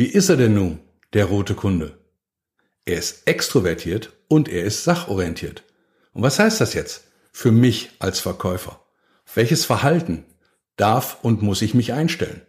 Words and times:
Wie 0.00 0.06
ist 0.06 0.30
er 0.30 0.38
denn 0.38 0.54
nun, 0.54 0.78
der 1.12 1.26
rote 1.26 1.54
Kunde? 1.54 1.98
Er 2.86 2.96
ist 2.96 3.28
extrovertiert 3.28 4.14
und 4.28 4.48
er 4.48 4.64
ist 4.64 4.82
sachorientiert. 4.82 5.62
Und 6.14 6.22
was 6.22 6.38
heißt 6.38 6.58
das 6.58 6.72
jetzt 6.72 7.04
für 7.32 7.52
mich 7.52 7.90
als 7.98 8.18
Verkäufer? 8.18 8.82
Auf 9.26 9.36
welches 9.36 9.66
Verhalten 9.66 10.24
darf 10.76 11.18
und 11.20 11.42
muss 11.42 11.60
ich 11.60 11.74
mich 11.74 11.92
einstellen? 11.92 12.40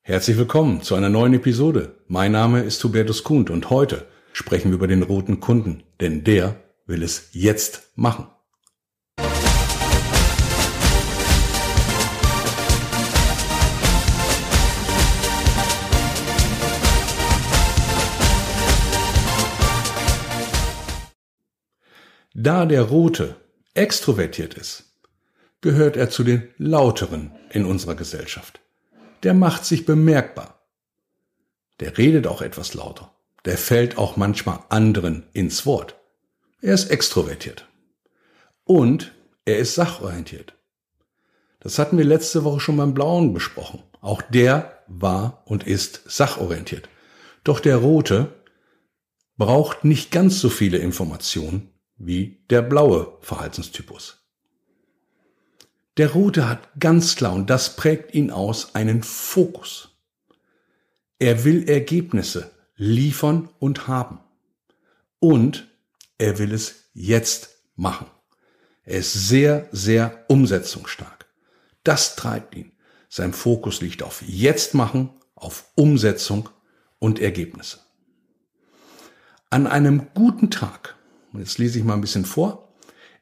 Herzlich 0.00 0.38
willkommen 0.38 0.80
zu 0.80 0.94
einer 0.94 1.10
neuen 1.10 1.34
Episode. 1.34 1.96
Mein 2.06 2.32
Name 2.32 2.62
ist 2.62 2.82
Hubertus 2.82 3.22
Kuhn 3.22 3.46
und 3.46 3.68
heute 3.68 4.06
sprechen 4.32 4.70
wir 4.70 4.76
über 4.76 4.88
den 4.88 5.02
roten 5.02 5.40
Kunden, 5.40 5.82
denn 6.00 6.24
der 6.24 6.56
will 6.86 7.02
es 7.02 7.28
jetzt 7.32 7.82
machen. 7.96 8.28
Da 22.40 22.66
der 22.66 22.82
Rote 22.82 23.34
extrovertiert 23.74 24.54
ist, 24.54 24.84
gehört 25.60 25.96
er 25.96 26.08
zu 26.08 26.22
den 26.22 26.48
Lauteren 26.56 27.32
in 27.50 27.64
unserer 27.64 27.96
Gesellschaft. 27.96 28.60
Der 29.24 29.34
macht 29.34 29.64
sich 29.64 29.86
bemerkbar. 29.86 30.62
Der 31.80 31.98
redet 31.98 32.28
auch 32.28 32.40
etwas 32.40 32.74
lauter. 32.74 33.12
Der 33.44 33.58
fällt 33.58 33.98
auch 33.98 34.16
manchmal 34.16 34.60
anderen 34.68 35.24
ins 35.32 35.66
Wort. 35.66 35.96
Er 36.60 36.74
ist 36.74 36.92
extrovertiert. 36.92 37.66
Und 38.62 39.12
er 39.44 39.58
ist 39.58 39.74
sachorientiert. 39.74 40.54
Das 41.58 41.80
hatten 41.80 41.98
wir 41.98 42.04
letzte 42.04 42.44
Woche 42.44 42.60
schon 42.60 42.76
beim 42.76 42.94
Blauen 42.94 43.34
besprochen. 43.34 43.82
Auch 44.00 44.22
der 44.22 44.84
war 44.86 45.42
und 45.44 45.66
ist 45.66 46.02
sachorientiert. 46.08 46.88
Doch 47.42 47.58
der 47.58 47.78
Rote 47.78 48.32
braucht 49.36 49.84
nicht 49.84 50.12
ganz 50.12 50.38
so 50.38 50.48
viele 50.48 50.78
Informationen 50.78 51.72
wie 51.98 52.38
der 52.48 52.62
blaue 52.62 53.18
Verhaltenstypus. 53.20 54.18
Der 55.96 56.12
rote 56.12 56.48
hat 56.48 56.68
ganz 56.78 57.16
klar, 57.16 57.34
und 57.34 57.50
das 57.50 57.74
prägt 57.74 58.14
ihn 58.14 58.30
aus, 58.30 58.74
einen 58.74 59.02
Fokus. 59.02 59.90
Er 61.18 61.44
will 61.44 61.68
Ergebnisse 61.68 62.52
liefern 62.76 63.48
und 63.58 63.88
haben. 63.88 64.20
Und 65.18 65.68
er 66.16 66.38
will 66.38 66.52
es 66.52 66.90
jetzt 66.94 67.56
machen. 67.74 68.06
Er 68.84 68.98
ist 68.98 69.12
sehr, 69.12 69.68
sehr 69.72 70.24
umsetzungsstark. 70.28 71.26
Das 71.82 72.14
treibt 72.14 72.54
ihn. 72.54 72.72
Sein 73.08 73.32
Fokus 73.32 73.80
liegt 73.80 74.02
auf 74.02 74.22
jetzt 74.22 74.74
machen, 74.74 75.10
auf 75.34 75.66
Umsetzung 75.74 76.48
und 76.98 77.18
Ergebnisse. 77.18 77.80
An 79.50 79.66
einem 79.66 80.08
guten 80.14 80.50
Tag 80.50 80.96
und 81.38 81.44
jetzt 81.44 81.58
lese 81.58 81.78
ich 81.78 81.84
mal 81.84 81.94
ein 81.94 82.00
bisschen 82.00 82.24
vor. 82.24 82.74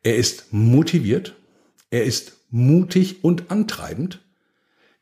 Er 0.03 0.17
ist 0.17 0.51
motiviert, 0.51 1.35
er 1.91 2.05
ist 2.05 2.33
mutig 2.49 3.23
und 3.23 3.51
antreibend, 3.51 4.25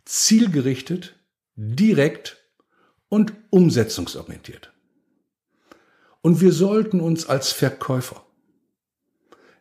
zielgerichtet, 0.05 1.15
direkt 1.55 2.39
und 3.09 3.33
umsetzungsorientiert. 3.51 4.73
Und 6.23 6.41
wir 6.41 6.51
sollten 6.53 7.01
uns 7.01 7.27
als 7.27 7.53
Verkäufer, 7.53 8.27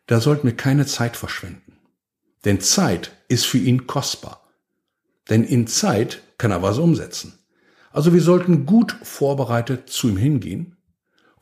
da 0.07 0.19
sollten 0.19 0.47
wir 0.47 0.57
keine 0.57 0.87
Zeit 0.87 1.15
verschwenden. 1.15 1.77
Denn 2.45 2.59
Zeit 2.59 3.11
ist 3.27 3.45
für 3.45 3.59
ihn 3.59 3.85
kostbar. 3.85 4.49
Denn 5.29 5.43
in 5.43 5.67
Zeit 5.67 6.23
kann 6.39 6.49
er 6.49 6.63
was 6.63 6.79
umsetzen. 6.79 7.37
Also 7.91 8.13
wir 8.13 8.21
sollten 8.21 8.65
gut 8.65 8.97
vorbereitet 9.03 9.91
zu 9.91 10.09
ihm 10.09 10.17
hingehen 10.17 10.72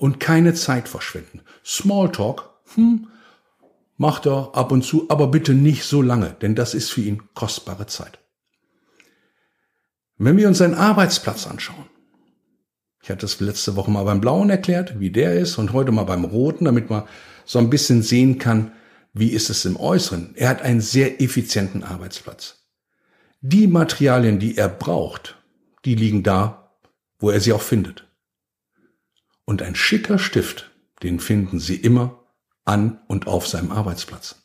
und 0.01 0.19
keine 0.19 0.55
Zeit 0.55 0.89
verschwenden. 0.89 1.41
Smalltalk, 1.63 2.49
hm, 2.73 3.09
macht 3.97 4.25
er 4.25 4.49
ab 4.55 4.71
und 4.71 4.83
zu, 4.83 5.05
aber 5.09 5.27
bitte 5.27 5.53
nicht 5.53 5.83
so 5.83 6.01
lange, 6.01 6.35
denn 6.41 6.55
das 6.55 6.73
ist 6.73 6.89
für 6.89 7.01
ihn 7.01 7.21
kostbare 7.35 7.85
Zeit. 7.85 8.17
Wenn 10.17 10.37
wir 10.37 10.47
uns 10.47 10.57
seinen 10.57 10.73
Arbeitsplatz 10.73 11.45
anschauen, 11.45 11.85
ich 13.03 13.11
hatte 13.11 13.27
es 13.27 13.39
letzte 13.39 13.75
Woche 13.75 13.91
mal 13.91 14.03
beim 14.03 14.21
Blauen 14.21 14.49
erklärt, 14.49 14.99
wie 14.99 15.11
der 15.11 15.39
ist, 15.39 15.59
und 15.59 15.71
heute 15.71 15.91
mal 15.91 16.05
beim 16.05 16.25
Roten, 16.25 16.65
damit 16.65 16.89
man 16.89 17.03
so 17.45 17.59
ein 17.59 17.69
bisschen 17.69 18.01
sehen 18.01 18.39
kann, 18.39 18.71
wie 19.13 19.29
ist 19.29 19.51
es 19.51 19.65
im 19.65 19.79
Äußeren. 19.79 20.33
Er 20.33 20.49
hat 20.49 20.63
einen 20.63 20.81
sehr 20.81 21.21
effizienten 21.21 21.83
Arbeitsplatz. 21.83 22.65
Die 23.41 23.67
Materialien, 23.67 24.39
die 24.39 24.57
er 24.57 24.69
braucht, 24.69 25.37
die 25.85 25.93
liegen 25.93 26.23
da, 26.23 26.73
wo 27.19 27.29
er 27.29 27.39
sie 27.39 27.53
auch 27.53 27.61
findet. 27.61 28.10
Und 29.51 29.61
ein 29.61 29.75
schicker 29.75 30.17
Stift, 30.17 30.71
den 31.03 31.19
finden 31.19 31.59
Sie 31.59 31.75
immer 31.75 32.23
an 32.63 33.01
und 33.07 33.27
auf 33.27 33.49
seinem 33.49 33.73
Arbeitsplatz. 33.73 34.43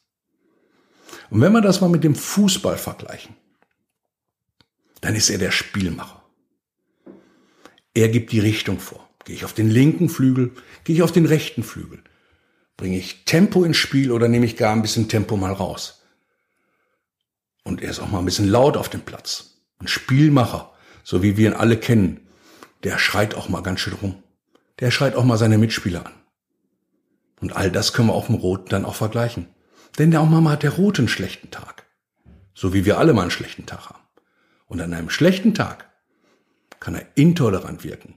Und 1.30 1.40
wenn 1.40 1.52
wir 1.52 1.60
das 1.60 1.80
mal 1.80 1.88
mit 1.88 2.02
dem 2.02 2.16
Fußball 2.16 2.76
vergleichen, 2.76 3.36
dann 5.02 5.14
ist 5.14 5.30
er 5.30 5.38
der 5.38 5.52
Spielmacher. 5.52 6.24
Er 7.94 8.08
gibt 8.08 8.32
die 8.32 8.40
Richtung 8.40 8.80
vor. 8.80 9.08
Gehe 9.24 9.36
ich 9.36 9.44
auf 9.44 9.52
den 9.52 9.70
linken 9.70 10.08
Flügel, 10.08 10.50
gehe 10.82 10.96
ich 10.96 11.04
auf 11.04 11.12
den 11.12 11.26
rechten 11.26 11.62
Flügel? 11.62 12.02
Bringe 12.76 12.98
ich 12.98 13.24
Tempo 13.26 13.62
ins 13.62 13.76
Spiel 13.76 14.10
oder 14.10 14.26
nehme 14.26 14.46
ich 14.46 14.56
gar 14.56 14.72
ein 14.72 14.82
bisschen 14.82 15.08
Tempo 15.08 15.36
mal 15.36 15.52
raus? 15.52 16.02
Und 17.62 17.80
er 17.80 17.90
ist 17.90 18.00
auch 18.00 18.10
mal 18.10 18.18
ein 18.18 18.24
bisschen 18.24 18.48
laut 18.48 18.76
auf 18.76 18.88
dem 18.88 19.02
Platz. 19.02 19.60
Ein 19.78 19.86
Spielmacher, 19.86 20.72
so 21.04 21.22
wie 21.22 21.36
wir 21.36 21.50
ihn 21.50 21.56
alle 21.56 21.76
kennen, 21.76 22.26
der 22.82 22.98
schreit 22.98 23.36
auch 23.36 23.48
mal 23.48 23.62
ganz 23.62 23.78
schön 23.78 23.92
rum 23.92 24.24
der 24.80 24.90
schreit 24.90 25.14
auch 25.14 25.24
mal 25.24 25.38
seine 25.38 25.58
Mitspieler 25.58 26.06
an. 26.06 26.12
Und 27.40 27.56
all 27.56 27.70
das 27.70 27.92
können 27.92 28.08
wir 28.08 28.14
auf 28.14 28.26
dem 28.26 28.36
Roten 28.36 28.68
dann 28.68 28.84
auch 28.84 28.94
vergleichen. 28.94 29.48
Denn 29.98 30.10
der 30.10 30.20
auch 30.20 30.28
mal 30.28 30.50
hat 30.50 30.62
der 30.62 30.72
Rote 30.72 31.02
einen 31.02 31.08
schlechten 31.08 31.50
Tag. 31.50 31.86
So 32.54 32.72
wie 32.72 32.84
wir 32.84 32.98
alle 32.98 33.12
mal 33.12 33.22
einen 33.22 33.30
schlechten 33.30 33.66
Tag 33.66 33.90
haben. 33.90 34.02
Und 34.66 34.80
an 34.80 34.92
einem 34.92 35.10
schlechten 35.10 35.54
Tag 35.54 35.90
kann 36.80 36.94
er 36.94 37.06
intolerant 37.14 37.84
wirken, 37.84 38.14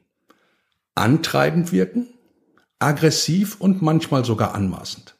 antreibend 0.95 1.71
wirken, 1.71 2.07
aggressiv 2.79 3.59
und 3.59 3.81
manchmal 3.81 4.25
sogar 4.25 4.55
anmaßend. 4.55 5.15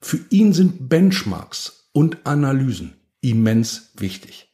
Für 0.00 0.20
ihn 0.30 0.52
sind 0.52 0.88
Benchmarks 0.88 1.88
und 1.92 2.26
Analysen 2.26 2.94
immens 3.20 3.92
wichtig. 3.94 4.52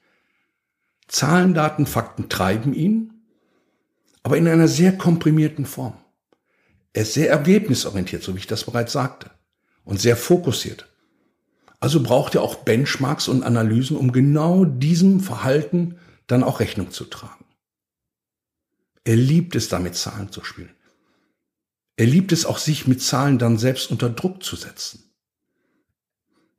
Zahlen, 1.08 1.54
Daten, 1.54 1.86
Fakten 1.86 2.28
treiben 2.28 2.72
ihn 2.72 3.19
aber 4.22 4.36
in 4.36 4.48
einer 4.48 4.68
sehr 4.68 4.96
komprimierten 4.96 5.66
Form. 5.66 5.94
Er 6.92 7.02
ist 7.02 7.14
sehr 7.14 7.30
ergebnisorientiert, 7.30 8.22
so 8.22 8.34
wie 8.34 8.38
ich 8.38 8.46
das 8.46 8.64
bereits 8.64 8.92
sagte, 8.92 9.30
und 9.84 10.00
sehr 10.00 10.16
fokussiert. 10.16 10.86
Also 11.78 12.02
braucht 12.02 12.34
er 12.34 12.42
auch 12.42 12.56
Benchmarks 12.56 13.28
und 13.28 13.42
Analysen, 13.42 13.96
um 13.96 14.12
genau 14.12 14.64
diesem 14.64 15.20
Verhalten 15.20 15.96
dann 16.26 16.44
auch 16.44 16.60
Rechnung 16.60 16.90
zu 16.90 17.04
tragen. 17.04 17.44
Er 19.04 19.16
liebt 19.16 19.56
es, 19.56 19.68
damit 19.68 19.94
Zahlen 19.96 20.30
zu 20.30 20.44
spielen. 20.44 20.74
Er 21.96 22.06
liebt 22.06 22.32
es 22.32 22.44
auch, 22.44 22.58
sich 22.58 22.86
mit 22.86 23.02
Zahlen 23.02 23.38
dann 23.38 23.58
selbst 23.58 23.90
unter 23.90 24.10
Druck 24.10 24.42
zu 24.42 24.56
setzen. 24.56 25.04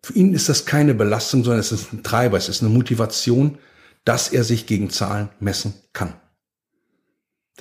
Für 0.04 0.14
ihn 0.14 0.34
ist 0.34 0.50
das 0.50 0.66
keine 0.66 0.96
Belastung, 0.96 1.44
sondern 1.44 1.60
es 1.60 1.72
ist 1.72 1.94
ein 1.94 2.04
Treiber, 2.04 2.38
es 2.38 2.50
ist 2.50 2.62
eine 2.62 2.72
Motivation, 2.72 3.60
dass 4.04 4.30
er 4.30 4.44
sich 4.44 4.66
gegen 4.66 4.90
Zahlen 4.90 5.30
messen 5.40 5.76
kann. 5.94 6.14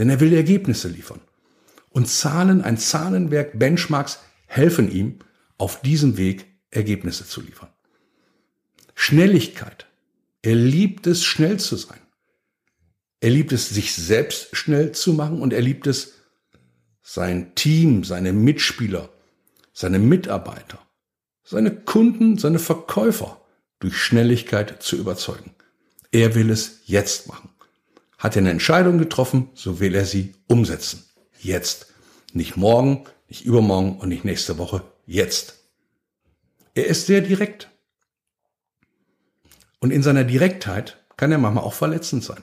Denn 0.01 0.09
er 0.09 0.19
will 0.19 0.33
Ergebnisse 0.33 0.89
liefern. 0.89 1.21
Und 1.91 2.09
Zahlen, 2.09 2.63
ein 2.63 2.79
Zahlenwerk, 2.79 3.59
Benchmarks 3.59 4.21
helfen 4.47 4.91
ihm, 4.91 5.19
auf 5.59 5.83
diesem 5.83 6.17
Weg 6.17 6.47
Ergebnisse 6.71 7.27
zu 7.27 7.43
liefern. 7.43 7.69
Schnelligkeit. 8.95 9.85
Er 10.41 10.55
liebt 10.55 11.07
es, 11.07 11.23
schnell 11.23 11.61
zu 11.61 11.77
sein. 11.77 12.01
Er 13.21 13.29
liebt 13.29 13.53
es, 13.53 13.69
sich 13.69 13.95
selbst 13.95 14.57
schnell 14.57 14.93
zu 14.93 15.13
machen 15.13 15.43
und 15.43 15.53
er 15.53 15.61
liebt 15.61 15.87
es, 15.87 16.15
sein 17.03 17.55
Team, 17.55 18.03
seine 18.03 18.33
Mitspieler, 18.33 19.11
seine 19.75 19.99
Mitarbeiter, 19.99 20.79
seine 21.45 21.75
Kunden, 21.75 22.39
seine 22.39 22.59
Verkäufer 22.59 23.45
durch 23.81 23.99
Schnelligkeit 23.99 24.83
zu 24.83 24.97
überzeugen. 24.97 25.55
Er 26.11 26.35
will 26.35 26.49
es 26.49 26.81
jetzt 26.87 27.29
machen. 27.29 27.50
Hat 28.21 28.37
er 28.37 28.43
eine 28.43 28.51
Entscheidung 28.51 28.99
getroffen, 28.99 29.49
so 29.55 29.81
will 29.81 29.95
er 29.95 30.05
sie 30.05 30.35
umsetzen. 30.47 31.05
Jetzt. 31.41 31.87
Nicht 32.35 32.57
morgen, 32.57 33.07
nicht 33.29 33.47
übermorgen 33.47 33.99
und 33.99 34.11
nicht 34.11 34.27
nächste 34.27 34.59
Woche. 34.59 34.83
Jetzt. 35.07 35.65
Er 36.75 36.87
ist 36.87 37.07
sehr 37.07 37.23
direkt. 37.23 37.71
Und 39.81 39.91
in 39.91 40.03
seiner 40.03 40.25
Direktheit 40.25 41.03
kann 41.17 41.33
er 41.33 41.39
manchmal 41.39 41.65
auch 41.65 41.73
verletzend 41.73 42.23
sein. 42.23 42.43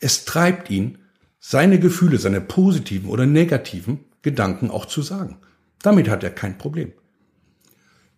Es 0.00 0.24
treibt 0.24 0.70
ihn, 0.70 0.98
seine 1.38 1.78
Gefühle, 1.78 2.18
seine 2.18 2.40
positiven 2.40 3.10
oder 3.10 3.26
negativen 3.26 4.06
Gedanken 4.22 4.70
auch 4.70 4.86
zu 4.86 5.02
sagen. 5.02 5.38
Damit 5.82 6.08
hat 6.08 6.24
er 6.24 6.30
kein 6.30 6.56
Problem. 6.56 6.92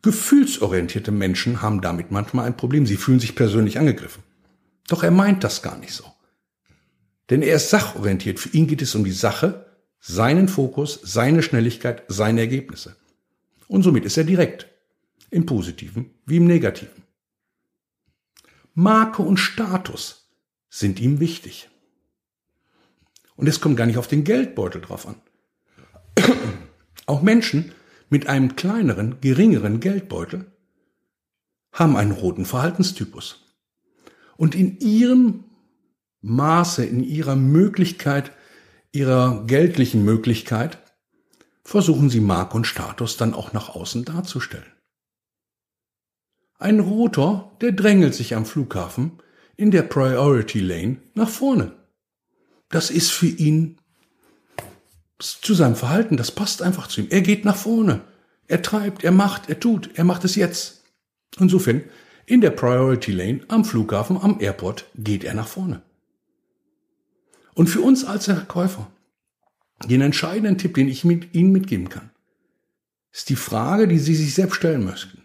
Gefühlsorientierte 0.03 1.11
Menschen 1.11 1.61
haben 1.61 1.81
damit 1.81 2.13
manchmal 2.13 2.47
ein 2.47 2.57
Problem. 2.57 2.87
Sie 2.87 2.97
fühlen 2.97 3.19
sich 3.19 3.35
persönlich 3.35 3.81
angegriffen. 3.81 4.23
Doch 4.89 5.05
er 5.05 5.13
meint 5.13 5.45
das 5.45 5.63
gar 5.63 5.79
nicht 5.79 5.93
so. 5.93 6.05
Denn 7.31 7.43
er 7.43 7.57
ist 7.57 7.71
sachorientiert. 7.71 8.41
Für 8.41 8.49
ihn 8.49 8.67
geht 8.67 8.83
es 8.83 8.95
um 8.95 9.05
die 9.05 9.13
Sache, 9.13 9.67
seinen 10.01 10.49
Fokus, 10.49 10.99
seine 11.03 11.43
Schnelligkeit, 11.43 12.03
seine 12.09 12.41
Ergebnisse. 12.41 12.97
Und 13.69 13.83
somit 13.83 14.05
ist 14.05 14.17
er 14.17 14.25
direkt. 14.25 14.67
Im 15.31 15.45
Positiven 15.45 16.15
wie 16.25 16.39
im 16.39 16.47
Negativen. 16.47 17.03
Marke 18.73 19.23
und 19.23 19.37
Status 19.37 20.31
sind 20.71 21.01
ihm 21.01 21.21
wichtig. 21.21 21.69
Und 23.37 23.47
es 23.47 23.61
kommt 23.61 23.77
gar 23.77 23.87
nicht 23.87 23.99
auf 23.99 24.09
den 24.09 24.25
Geldbeutel 24.25 24.81
drauf 24.81 25.07
an. 25.07 25.17
Auch 27.07 27.21
Menschen 27.21 27.73
mit 28.09 28.27
einem 28.27 28.57
kleineren, 28.57 29.21
geringeren 29.21 29.81
Geldbeutel 29.81 30.51
haben 31.73 31.97
einen 31.97 32.13
roten 32.13 32.47
Verhaltenstypus. 32.47 33.48
Und 34.39 34.55
in 34.55 34.79
ihrem 34.79 35.45
Maße, 36.21 36.85
in 36.85 37.03
ihrer 37.03 37.35
Möglichkeit, 37.35 38.31
ihrer 38.93 39.45
geldlichen 39.47 40.05
Möglichkeit, 40.05 40.79
versuchen 41.65 42.09
sie 42.09 42.21
Mark 42.21 42.55
und 42.55 42.65
Status 42.65 43.17
dann 43.17 43.35
auch 43.35 43.53
nach 43.53 43.69
außen 43.69 44.05
darzustellen. 44.05 44.73
Ein 46.57 46.79
Roter, 46.79 47.51
der 47.61 47.73
drängelt 47.73 48.15
sich 48.15 48.37
am 48.37 48.47
Flughafen 48.47 49.19
in 49.57 49.73
der 49.73 49.83
Priority 49.83 50.61
Lane 50.61 50.99
nach 51.15 51.29
vorne. 51.29 51.73
Das 52.69 52.91
ist 52.91 53.11
für 53.11 53.27
ihn 53.27 53.81
zu 55.19 55.53
seinem 55.55 55.75
Verhalten, 55.75 56.17
das 56.17 56.31
passt 56.31 56.63
einfach 56.63 56.87
zu 56.87 57.01
ihm. 57.01 57.09
Er 57.11 57.23
geht 57.23 57.45
nach 57.45 57.57
vorne. 57.57 58.03
Er 58.47 58.63
treibt, 58.63 59.03
er 59.03 59.11
macht, 59.11 59.49
er 59.49 59.59
tut, 59.59 59.91
er 59.95 60.05
macht 60.05 60.25
es 60.25 60.37
jetzt. 60.37 60.85
Insofern, 61.41 61.83
in 62.29 62.43
der 62.43 62.51
Priority 62.51 63.13
Lane 63.13 63.41
am 63.49 63.65
Flughafen, 63.65 64.19
am 64.19 64.39
Airport 64.39 64.87
geht 64.95 65.25
er 65.25 65.35
nach 65.35 65.49
vorne. 65.49 65.83
Und 67.55 67.69
für 67.69 67.81
uns 67.81 68.05
als 68.05 68.27
Verkäufer, 68.27 68.91
den 69.87 70.03
entscheidenden 70.03 70.59
Tipp, 70.59 70.75
den 70.75 70.89
ich 70.89 71.05
mit 71.05 71.35
Ihnen 71.35 71.53
mitgeben 71.53 71.89
kann, 71.89 72.11
ist 73.11 73.31
die 73.31 73.37
Frage, 73.37 73.89
die 73.89 73.99
Sie 73.99 74.15
sich 74.15 74.35
selbst 74.35 74.57
stellen 74.57 74.85
möchten. 74.85 75.25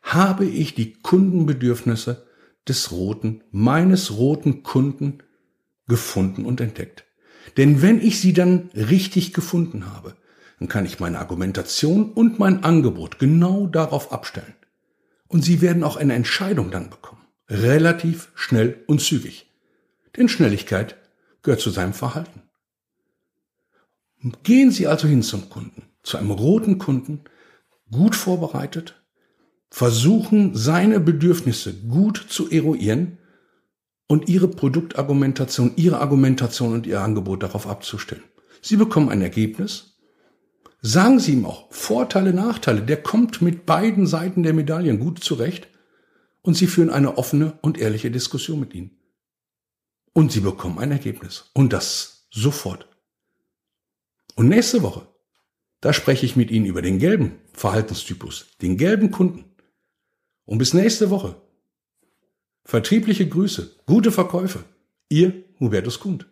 Habe 0.00 0.46
ich 0.46 0.74
die 0.74 0.92
Kundenbedürfnisse 0.92 2.24
des 2.68 2.92
roten, 2.92 3.42
meines 3.50 4.16
roten 4.16 4.62
Kunden 4.62 5.22
gefunden 5.88 6.44
und 6.44 6.60
entdeckt? 6.60 7.04
Denn 7.56 7.82
wenn 7.82 8.00
ich 8.00 8.20
sie 8.20 8.32
dann 8.32 8.70
richtig 8.74 9.32
gefunden 9.32 9.86
habe, 9.86 10.14
dann 10.58 10.68
kann 10.68 10.86
ich 10.86 11.00
meine 11.00 11.18
Argumentation 11.18 12.12
und 12.12 12.38
mein 12.38 12.64
Angebot 12.64 13.18
genau 13.18 13.66
darauf 13.66 14.12
abstellen. 14.12 14.54
Und 15.34 15.42
Sie 15.42 15.60
werden 15.60 15.82
auch 15.82 15.96
eine 15.96 16.14
Entscheidung 16.14 16.70
dann 16.70 16.90
bekommen. 16.90 17.22
Relativ 17.48 18.30
schnell 18.36 18.84
und 18.86 19.00
zügig. 19.00 19.50
Denn 20.16 20.28
Schnelligkeit 20.28 20.96
gehört 21.42 21.60
zu 21.60 21.70
seinem 21.70 21.92
Verhalten. 21.92 22.42
Gehen 24.44 24.70
Sie 24.70 24.86
also 24.86 25.08
hin 25.08 25.24
zum 25.24 25.50
Kunden, 25.50 25.88
zu 26.04 26.18
einem 26.18 26.30
roten 26.30 26.78
Kunden, 26.78 27.24
gut 27.90 28.14
vorbereitet, 28.14 29.02
versuchen 29.70 30.54
seine 30.54 31.00
Bedürfnisse 31.00 31.74
gut 31.74 32.24
zu 32.28 32.48
eruieren 32.48 33.18
und 34.06 34.28
Ihre 34.28 34.46
Produktargumentation, 34.46 35.72
Ihre 35.74 35.98
Argumentation 35.98 36.74
und 36.74 36.86
Ihr 36.86 37.00
Angebot 37.00 37.42
darauf 37.42 37.66
abzustellen. 37.66 38.22
Sie 38.62 38.76
bekommen 38.76 39.08
ein 39.08 39.20
Ergebnis, 39.20 39.93
Sagen 40.86 41.18
Sie 41.18 41.32
ihm 41.32 41.46
auch 41.46 41.72
Vorteile, 41.72 42.34
Nachteile. 42.34 42.82
Der 42.82 43.02
kommt 43.02 43.40
mit 43.40 43.64
beiden 43.64 44.06
Seiten 44.06 44.42
der 44.42 44.52
Medaillen 44.52 44.98
gut 44.98 45.24
zurecht 45.24 45.66
und 46.42 46.58
Sie 46.58 46.66
führen 46.66 46.90
eine 46.90 47.16
offene 47.16 47.58
und 47.62 47.78
ehrliche 47.78 48.10
Diskussion 48.10 48.60
mit 48.60 48.74
Ihnen. 48.74 48.90
Und 50.12 50.30
Sie 50.30 50.40
bekommen 50.40 50.78
ein 50.78 50.92
Ergebnis. 50.92 51.50
Und 51.54 51.72
das 51.72 52.26
sofort. 52.30 52.86
Und 54.34 54.50
nächste 54.50 54.82
Woche, 54.82 55.08
da 55.80 55.94
spreche 55.94 56.26
ich 56.26 56.36
mit 56.36 56.50
Ihnen 56.50 56.66
über 56.66 56.82
den 56.82 56.98
gelben 56.98 57.38
Verhaltenstypus, 57.54 58.48
den 58.60 58.76
gelben 58.76 59.10
Kunden. 59.10 59.46
Und 60.44 60.58
bis 60.58 60.74
nächste 60.74 61.08
Woche. 61.08 61.40
Vertriebliche 62.66 63.26
Grüße, 63.26 63.74
gute 63.86 64.12
Verkäufe. 64.12 64.64
Ihr 65.08 65.44
Hubertus 65.58 65.98
Kund. 65.98 66.26